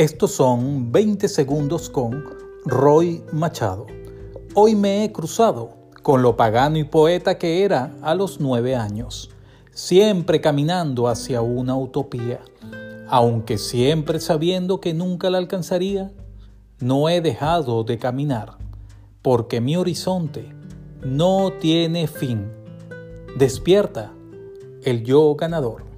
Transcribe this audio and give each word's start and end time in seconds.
Estos 0.00 0.30
son 0.30 0.92
20 0.92 1.28
segundos 1.28 1.90
con 1.90 2.24
Roy 2.64 3.22
Machado. 3.34 3.86
Hoy 4.54 4.74
me 4.74 5.04
he 5.04 5.12
cruzado 5.12 5.74
con 6.02 6.22
lo 6.22 6.38
pagano 6.38 6.78
y 6.78 6.84
poeta 6.84 7.36
que 7.36 7.64
era 7.64 7.94
a 8.00 8.14
los 8.14 8.40
nueve 8.40 8.74
años, 8.74 9.28
siempre 9.72 10.40
caminando 10.40 11.06
hacia 11.06 11.42
una 11.42 11.76
utopía, 11.76 12.40
aunque 13.10 13.58
siempre 13.58 14.20
sabiendo 14.20 14.80
que 14.80 14.94
nunca 14.94 15.28
la 15.28 15.36
alcanzaría, 15.36 16.10
no 16.78 17.10
he 17.10 17.20
dejado 17.20 17.84
de 17.84 17.98
caminar, 17.98 18.56
porque 19.20 19.60
mi 19.60 19.76
horizonte 19.76 20.50
no 21.04 21.52
tiene 21.60 22.06
fin. 22.06 22.50
Despierta 23.36 24.14
el 24.82 25.04
yo 25.04 25.34
ganador. 25.34 25.89